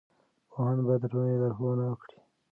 پوهان 0.51 0.77
باید 0.85 1.01
د 1.03 1.05
ټولنې 1.11 1.37
لارښوونه 1.41 1.83
وکړي. 1.87 2.17